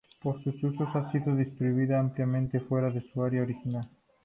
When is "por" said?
0.19-0.43